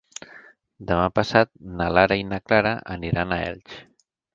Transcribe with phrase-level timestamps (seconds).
[0.91, 3.83] Demà passat na Lara i na Clara aniran a Elx.